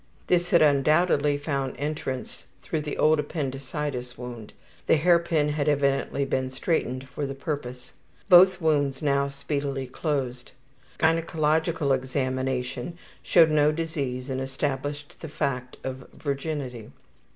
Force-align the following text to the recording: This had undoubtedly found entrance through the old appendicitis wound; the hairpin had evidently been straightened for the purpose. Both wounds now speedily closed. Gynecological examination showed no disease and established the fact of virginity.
This 0.25 0.49
had 0.49 0.63
undoubtedly 0.63 1.37
found 1.37 1.75
entrance 1.77 2.47
through 2.63 2.81
the 2.81 2.97
old 2.97 3.19
appendicitis 3.19 4.17
wound; 4.17 4.51
the 4.87 4.95
hairpin 4.95 5.49
had 5.49 5.69
evidently 5.69 6.25
been 6.25 6.49
straightened 6.49 7.07
for 7.07 7.27
the 7.27 7.35
purpose. 7.35 7.93
Both 8.27 8.59
wounds 8.59 9.03
now 9.03 9.27
speedily 9.27 9.85
closed. 9.85 10.53
Gynecological 10.97 11.95
examination 11.95 12.97
showed 13.21 13.51
no 13.51 13.71
disease 13.71 14.27
and 14.27 14.41
established 14.41 15.19
the 15.19 15.29
fact 15.29 15.77
of 15.83 16.07
virginity. 16.17 16.89